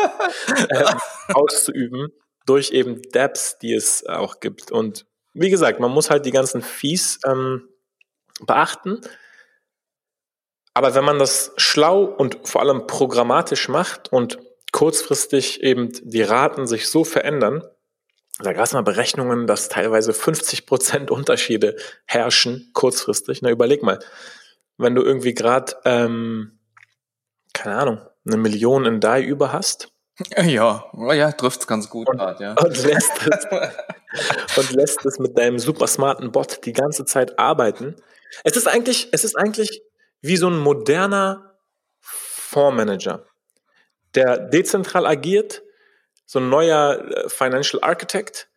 [0.70, 0.94] äh,
[1.34, 2.08] auszuüben
[2.46, 4.72] durch eben Dapps, die es auch gibt.
[4.72, 7.68] Und wie gesagt, man muss halt die ganzen Fees ähm,
[8.40, 9.02] beachten.
[10.76, 14.38] Aber wenn man das schlau und vor allem programmatisch macht und
[14.72, 17.64] kurzfristig eben die Raten sich so verändern,
[18.40, 23.40] da gab es mal Berechnungen, dass teilweise 50 Prozent Unterschiede herrschen kurzfristig.
[23.40, 24.00] Na, überleg mal,
[24.76, 26.58] wenn du irgendwie gerade, ähm,
[27.54, 29.88] keine Ahnung, eine Million in DAI über hast.
[30.44, 32.06] Ja, oh ja, trifft's ganz gut.
[32.10, 32.52] Und, grad, ja.
[32.62, 33.46] und, lässt es,
[34.58, 37.96] und lässt es mit deinem super smarten Bot die ganze Zeit arbeiten.
[38.44, 39.82] Es ist eigentlich, es ist eigentlich
[40.26, 41.56] wie so ein moderner
[42.00, 43.24] Fondsmanager,
[44.14, 45.62] der dezentral agiert,
[46.24, 48.48] so ein neuer äh, Financial Architect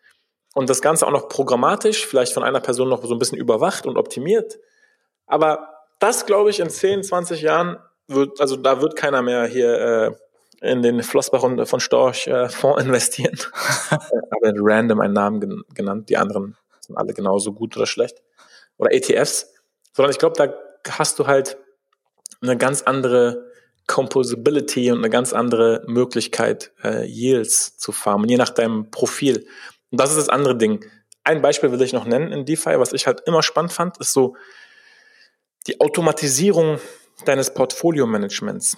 [0.53, 3.85] und das Ganze auch noch programmatisch, vielleicht von einer Person noch so ein bisschen überwacht
[3.85, 4.57] und optimiert.
[5.27, 7.77] Aber das, glaube ich, in 10, 20 Jahren
[8.07, 10.15] wird, also da wird keiner mehr hier
[10.61, 13.37] äh, in den Flossbach und von Storch äh, Fonds investieren.
[13.91, 18.21] Aber random einen Namen genannt, die anderen sind alle genauso gut oder schlecht.
[18.77, 19.53] Oder ETFs.
[19.93, 20.53] Sondern ich glaube, da
[20.87, 21.57] hast du halt
[22.41, 23.49] eine ganz andere
[23.87, 29.47] Composability und eine ganz andere Möglichkeit, äh, Yields zu farmen, je nach deinem Profil.
[29.89, 30.85] Und das ist das andere Ding.
[31.23, 34.13] Ein Beispiel will ich noch nennen in DeFi, was ich halt immer spannend fand, ist
[34.13, 34.35] so
[35.67, 36.79] die Automatisierung
[37.25, 38.77] deines Portfolio-Managements.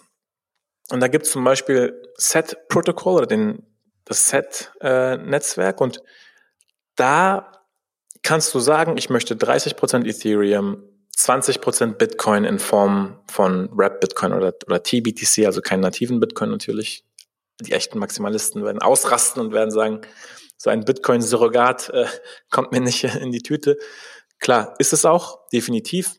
[0.90, 3.64] Und da gibt es zum Beispiel Set Protocol oder den,
[4.06, 6.02] das Set-Netzwerk äh, und
[6.96, 7.52] da
[8.24, 10.84] kannst du sagen, ich möchte 30% Ethereum,
[11.22, 17.06] 20% Bitcoin in Form von Rap Bitcoin oder, oder TBTC, also keinen nativen Bitcoin natürlich.
[17.62, 20.02] Die echten Maximalisten werden ausrasten und werden sagen,
[20.58, 22.06] so ein Bitcoin-Surrogat äh,
[22.50, 23.78] kommt mir nicht in die Tüte.
[24.40, 26.16] Klar, ist es auch, definitiv.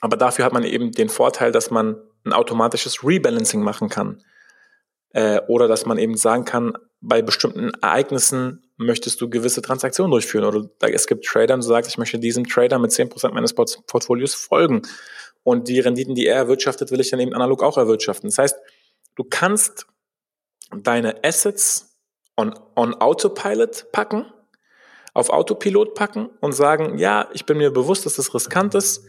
[0.00, 4.22] Aber dafür hat man eben den Vorteil, dass man ein automatisches Rebalancing machen kann.
[5.12, 10.44] Äh, oder dass man eben sagen kann, bei bestimmten Ereignissen möchtest du gewisse Transaktionen durchführen.
[10.44, 14.34] Oder es gibt Trader und du sagst, ich möchte diesem Trader mit 10% meines Portfolios
[14.34, 14.82] folgen.
[15.42, 18.28] Und die Renditen, die er erwirtschaftet, will ich dann eben analog auch erwirtschaften.
[18.28, 18.56] Das heißt,
[19.16, 19.86] du kannst
[20.74, 21.98] deine Assets
[22.36, 24.26] on, on Autopilot packen,
[25.14, 29.04] auf Autopilot packen und sagen, ja, ich bin mir bewusst, dass das riskant ist,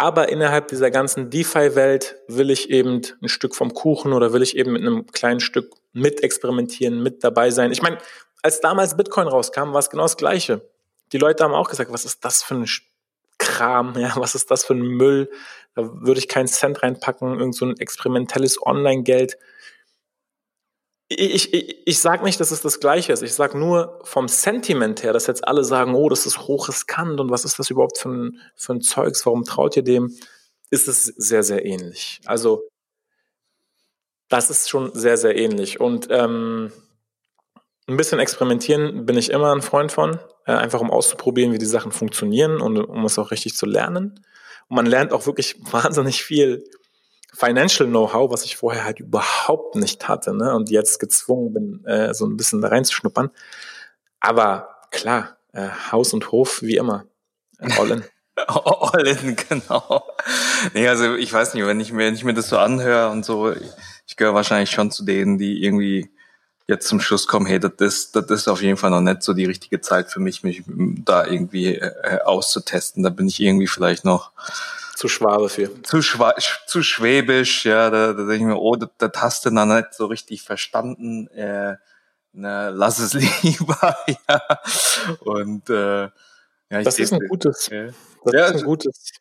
[0.00, 4.56] aber innerhalb dieser ganzen DeFi-Welt will ich eben ein Stück vom Kuchen oder will ich
[4.56, 7.70] eben mit einem kleinen Stück mit experimentieren, mit dabei sein.
[7.70, 7.98] Ich meine,
[8.42, 10.62] als damals Bitcoin rauskam, war es genau das Gleiche.
[11.12, 12.66] Die Leute haben auch gesagt, was ist das für ein
[13.36, 15.30] Kram, ja, was ist das für ein Müll?
[15.74, 19.36] Da würde ich keinen Cent reinpacken, irgend so ein experimentelles Online-Geld.
[21.12, 23.22] Ich, ich, ich sage nicht, dass es das Gleiche ist.
[23.22, 27.30] Ich sage nur vom Sentiment her, dass jetzt alle sagen, oh, das ist hochriskant und
[27.30, 30.16] was ist das überhaupt für ein, für ein Zeugs, warum traut ihr dem?
[30.70, 32.20] Ist es sehr, sehr ähnlich.
[32.26, 32.62] Also
[34.28, 35.80] das ist schon sehr, sehr ähnlich.
[35.80, 36.70] Und ähm,
[37.88, 41.66] ein bisschen experimentieren bin ich immer ein Freund von, äh, einfach um auszuprobieren, wie die
[41.66, 44.24] Sachen funktionieren und um es auch richtig zu lernen.
[44.68, 46.64] Und man lernt auch wirklich wahnsinnig viel
[47.40, 50.54] Financial Know-how, was ich vorher halt überhaupt nicht hatte, ne?
[50.54, 53.30] Und jetzt gezwungen bin, äh, so ein bisschen da reinzuschnuppern.
[54.20, 57.06] Aber klar, äh, Haus und Hof wie immer.
[57.58, 58.04] All in.
[58.46, 60.04] All in, genau.
[60.74, 63.24] Nee, also ich weiß nicht, wenn ich mir, wenn ich mir das so anhöre und
[63.24, 63.52] so,
[64.06, 66.10] ich, gehöre wahrscheinlich schon zu denen, die irgendwie
[66.66, 69.32] jetzt zum Schluss kommen, hey, das ist, das ist auf jeden Fall noch nicht so
[69.32, 73.02] die richtige Zeit für mich, mich da irgendwie äh, auszutesten.
[73.02, 74.32] Da bin ich irgendwie vielleicht noch
[75.00, 75.82] zu schwabe für.
[75.82, 76.34] Zu, schwa
[76.66, 79.94] zu schwäbisch, ja, da, da denke ich mir, oh, das, das hast du noch nicht
[79.94, 81.26] so richtig verstanden.
[81.28, 81.76] Äh,
[82.34, 84.42] na, lass es lieber, ja.
[85.20, 86.10] Und äh, ja,
[86.80, 87.86] ich das ist ein gutes, ja.
[88.26, 89.12] das ja, ist ein gutes,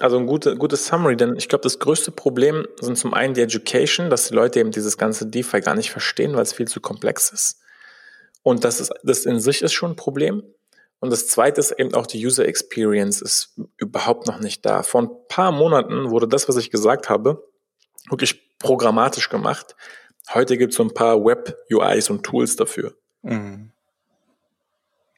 [0.00, 3.42] also ein gute, gutes Summary, denn ich glaube, das größte Problem sind zum einen die
[3.42, 6.80] Education, dass die Leute eben dieses ganze DeFi gar nicht verstehen, weil es viel zu
[6.80, 7.60] komplex ist.
[8.42, 10.44] Und das ist, das in sich ist schon ein Problem.
[11.04, 14.82] Und das zweite ist eben auch die User Experience ist überhaupt noch nicht da.
[14.82, 17.46] Vor ein paar Monaten wurde das, was ich gesagt habe,
[18.08, 19.76] wirklich programmatisch gemacht.
[20.32, 22.94] Heute gibt es so ein paar Web-UIs und Tools dafür.
[23.20, 23.70] Mhm.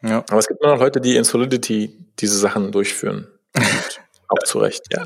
[0.03, 0.25] Ja.
[0.29, 3.29] Aber es gibt nur noch Leute, die in Solidity diese Sachen durchführen.
[4.27, 5.05] auch zu Recht, ja.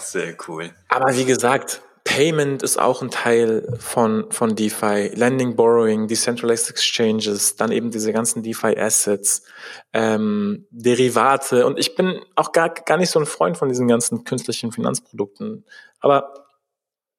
[0.00, 0.72] Sehr cool.
[0.88, 1.80] Aber wie gesagt,
[2.18, 8.12] Payment ist auch ein Teil von, von DeFi, Lending, Borrowing, Decentralized Exchanges, dann eben diese
[8.12, 9.44] ganzen DeFi Assets,
[9.92, 11.64] ähm, Derivate.
[11.64, 15.64] Und ich bin auch gar, gar nicht so ein Freund von diesen ganzen künstlichen Finanzprodukten.
[16.00, 16.34] Aber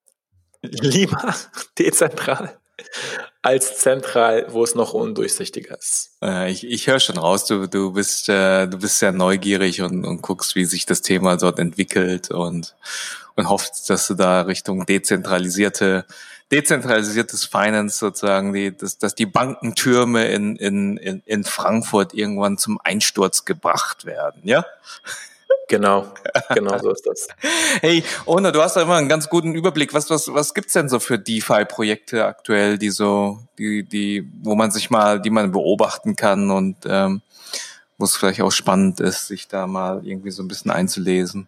[0.63, 1.33] lieber
[1.79, 2.59] dezentral
[3.41, 6.17] als zentral, wo es noch undurchsichtiger ist.
[6.21, 10.05] Äh, ich, ich höre schon raus, du, du bist äh, du bist sehr neugierig und,
[10.05, 12.75] und guckst, wie sich das Thema dort entwickelt und
[13.39, 16.05] und hofft, dass du da Richtung dezentralisierte,
[16.51, 23.45] dezentralisiertes Finance sozusagen, die, dass, dass die Bankentürme in, in, in Frankfurt irgendwann zum Einsturz
[23.45, 24.65] gebracht werden, ja?
[25.67, 26.07] Genau,
[26.53, 27.27] genau so ist das.
[27.81, 29.93] Hey, Ona, du hast da immer einen ganz guten Überblick.
[29.93, 34.71] Was, was, was gibt's denn so für DeFi-Projekte aktuell, die so, die, die, wo man
[34.71, 37.21] sich mal, die man beobachten kann und ähm,
[37.99, 41.47] wo es vielleicht auch spannend ist, sich da mal irgendwie so ein bisschen einzulesen?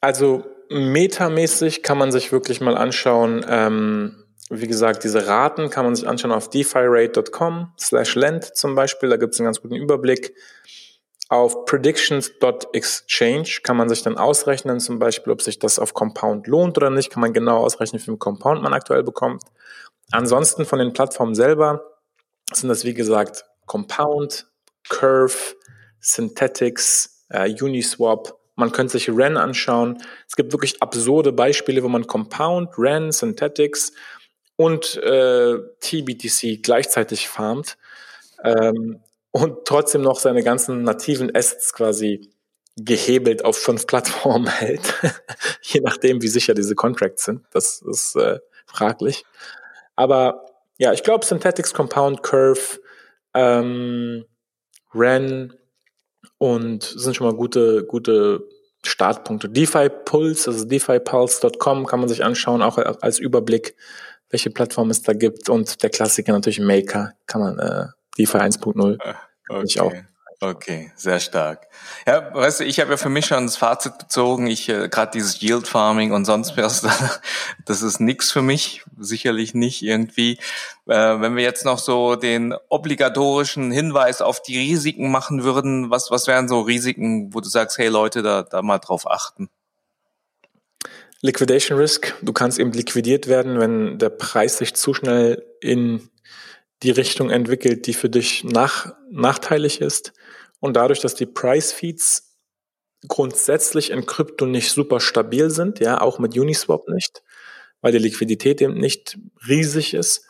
[0.00, 4.16] Also metamäßig kann man sich wirklich mal anschauen, ähm,
[4.50, 9.16] wie gesagt, diese Raten kann man sich anschauen auf defirate.com slash lend zum Beispiel, da
[9.16, 10.34] gibt es einen ganz guten Überblick.
[11.32, 16.76] Auf predictions.exchange kann man sich dann ausrechnen, zum Beispiel, ob sich das auf Compound lohnt
[16.76, 19.42] oder nicht, kann man genau ausrechnen, wie viel Compound man aktuell bekommt.
[20.10, 21.84] Ansonsten von den Plattformen selber
[22.52, 24.46] sind das, wie gesagt, Compound,
[24.90, 25.56] Curve,
[26.00, 30.02] Synthetics, äh, Uniswap, man könnte sich REN anschauen.
[30.28, 33.94] Es gibt wirklich absurde Beispiele, wo man Compound, REN, Synthetics
[34.56, 37.78] und äh, TBTC gleichzeitig farmt
[38.44, 39.00] ähm,
[39.32, 42.30] und trotzdem noch seine ganzen nativen Assets quasi
[42.76, 44.94] gehebelt auf fünf Plattformen hält,
[45.62, 47.42] je nachdem, wie sicher diese Contracts sind.
[47.50, 49.24] Das ist äh, fraglich.
[49.96, 50.46] Aber
[50.78, 52.78] ja, ich glaube, Synthetics, Compound, Curve,
[53.34, 54.24] ähm,
[54.94, 55.54] REN,
[56.42, 58.48] und sind schon mal gute, gute
[58.84, 59.48] Startpunkte.
[59.48, 63.76] DeFi Pulse, also defipulse.com kann man sich anschauen, auch als Überblick,
[64.28, 65.48] welche Plattform es da gibt.
[65.48, 67.86] Und der Klassiker natürlich Maker, kann man äh,
[68.18, 68.98] DeFi 1.0.
[69.48, 69.80] Okay.
[69.80, 69.92] auch
[70.42, 71.68] Okay, sehr stark.
[72.04, 75.12] Ja, weißt du, ich habe ja für mich schon das Fazit bezogen, ich äh, gerade
[75.12, 76.82] dieses Yield Farming und sonst was,
[77.64, 80.40] das ist nix für mich, sicherlich nicht irgendwie.
[80.88, 86.10] Äh, wenn wir jetzt noch so den obligatorischen Hinweis auf die Risiken machen würden, was
[86.10, 89.48] was wären so Risiken, wo du sagst, hey Leute, da da mal drauf achten?
[91.20, 96.10] Liquidation Risk, du kannst eben liquidiert werden, wenn der Preis sich zu schnell in
[96.82, 100.12] die Richtung entwickelt, die für dich nach, nachteilig ist.
[100.60, 102.36] Und dadurch, dass die Price Feeds
[103.08, 107.22] grundsätzlich in Krypto nicht super stabil sind, ja, auch mit Uniswap nicht,
[107.80, 109.18] weil die Liquidität eben nicht
[109.48, 110.28] riesig ist.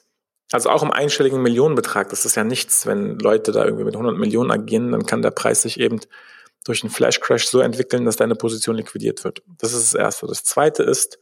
[0.52, 4.16] Also auch im einstelligen Millionenbetrag, das ist ja nichts, wenn Leute da irgendwie mit 100
[4.16, 6.00] Millionen agieren, dann kann der Preis sich eben
[6.64, 9.42] durch einen Flash Crash so entwickeln, dass deine Position liquidiert wird.
[9.58, 10.26] Das ist das Erste.
[10.26, 11.18] Das Zweite ist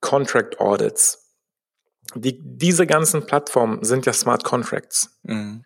[0.00, 1.27] Contract Audits
[2.14, 5.18] die, diese ganzen Plattformen sind ja Smart Contracts.
[5.22, 5.64] Mhm.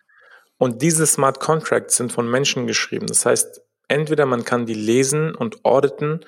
[0.59, 3.07] Und diese Smart Contracts sind von Menschen geschrieben.
[3.07, 6.25] Das heißt, entweder man kann die lesen und auditen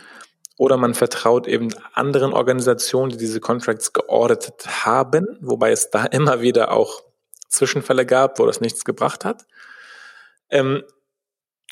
[0.57, 6.41] oder man vertraut eben anderen Organisationen, die diese Contracts geordnet haben, wobei es da immer
[6.41, 7.03] wieder auch
[7.49, 9.47] Zwischenfälle gab, wo das nichts gebracht hat.
[10.51, 10.83] Ähm,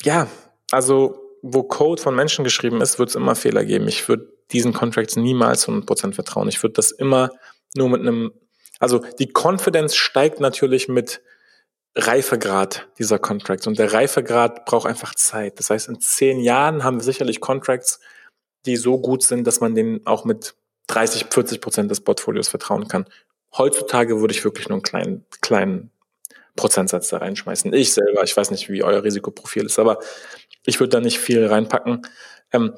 [0.01, 0.27] ja,
[0.71, 3.87] also wo Code von Menschen geschrieben ist, wird es immer Fehler geben.
[3.87, 6.47] Ich würde diesen Contracts niemals 100% vertrauen.
[6.47, 7.31] Ich würde das immer
[7.75, 8.31] nur mit einem,
[8.79, 11.21] also die Confidence steigt natürlich mit
[11.95, 15.59] Reifegrad dieser Contracts und der Reifegrad braucht einfach Zeit.
[15.59, 17.99] Das heißt, in zehn Jahren haben wir sicherlich Contracts,
[18.65, 20.55] die so gut sind, dass man denen auch mit
[20.87, 23.05] 30, 40 Prozent des Portfolios vertrauen kann.
[23.55, 25.91] Heutzutage würde ich wirklich nur einen kleinen, kleinen
[26.55, 27.73] Prozentsatz da reinschmeißen.
[27.73, 29.99] Ich selber, ich weiß nicht, wie euer Risikoprofil ist, aber
[30.65, 32.07] ich würde da nicht viel reinpacken.
[32.51, 32.73] Ähm,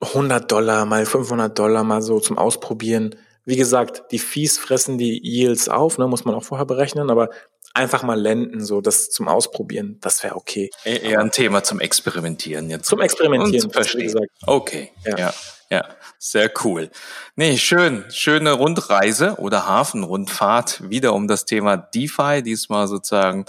[0.00, 3.14] 100 Dollar mal 500 Dollar mal so zum Ausprobieren.
[3.44, 7.30] Wie gesagt, die Fees fressen die Yields auf, ne, muss man auch vorher berechnen, aber
[7.74, 10.70] einfach mal lenden, so das zum Ausprobieren, das wäre okay.
[10.84, 12.86] E-, eher ein Thema zum Experimentieren jetzt.
[12.86, 14.26] Zum Experimentieren, zum Verstehen.
[14.46, 15.18] Okay, ja.
[15.18, 15.34] ja.
[15.70, 16.90] Ja, sehr cool.
[17.36, 18.04] Nee, schön.
[18.10, 23.46] Schöne Rundreise oder Hafenrundfahrt wieder um das Thema DeFi, diesmal sozusagen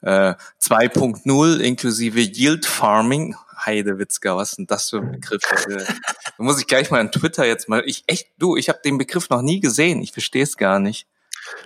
[0.00, 3.36] äh, 2.0 inklusive Yield Farming.
[3.64, 5.42] Heidewitzka, was ist denn das für ein Begriff?
[5.42, 7.82] da muss ich gleich mal an Twitter jetzt mal.
[7.86, 10.00] Ich echt, du, ich habe den Begriff noch nie gesehen.
[10.02, 11.06] Ich verstehe es gar nicht.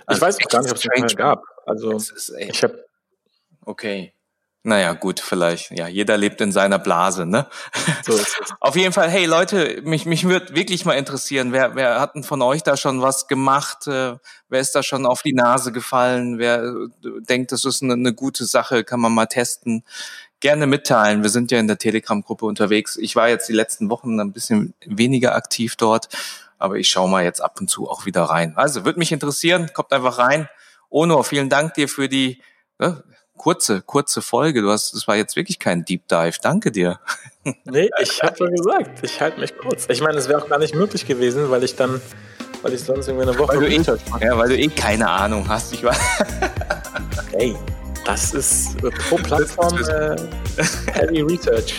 [0.05, 1.43] Also ich weiß auch gar nicht, ob es den gab.
[1.65, 2.01] Also
[2.37, 2.85] ich habe.
[3.65, 4.12] Okay.
[4.65, 5.71] Naja, gut, vielleicht.
[5.71, 7.47] Ja, jeder lebt in seiner Blase, ne?
[8.05, 8.51] So ist es.
[8.61, 12.23] Auf jeden Fall, hey Leute, mich, mich würde wirklich mal interessieren, wer, wer hat denn
[12.23, 13.87] von euch da schon was gemacht?
[13.87, 14.15] Äh,
[14.47, 16.39] wer ist da schon auf die Nase gefallen?
[16.39, 16.87] Wer äh,
[17.27, 19.83] denkt, das ist eine, eine gute Sache, kann man mal testen?
[20.39, 21.23] Gerne mitteilen.
[21.23, 22.95] Wir sind ja in der Telegram-Gruppe unterwegs.
[22.95, 26.07] Ich war jetzt die letzten Wochen ein bisschen weniger aktiv dort,
[26.57, 28.53] aber ich schaue mal jetzt ab und zu auch wieder rein.
[28.55, 30.47] Also, würde mich interessieren, kommt einfach rein.
[30.89, 32.41] Ono, vielen Dank dir für die
[32.79, 32.91] äh,
[33.37, 34.61] kurze, kurze Folge.
[34.61, 36.37] Du hast, das war jetzt wirklich kein Deep Dive.
[36.41, 36.99] Danke dir.
[37.65, 39.85] Nee, ich habe schon gesagt, ich halte mich kurz.
[39.89, 42.01] Ich meine, es wäre auch gar nicht möglich gewesen, weil ich dann,
[42.61, 43.57] weil ich sonst irgendwie eine Woche.
[43.57, 45.73] Weil du, eh, ja, weil du eh keine Ahnung hast.
[45.73, 45.93] Ich war.
[47.33, 47.55] Hey,
[48.05, 50.15] das ist äh, pro Plattform äh,
[50.91, 51.73] Heavy Research.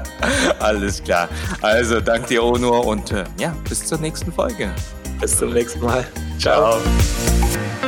[0.58, 1.28] Alles klar.
[1.62, 4.70] Also, danke dir, Onur, und äh, ja, bis zur nächsten Folge.
[5.20, 6.06] Bis zum nächsten Mal.
[6.38, 6.80] Ciao.
[6.80, 7.87] Ciao.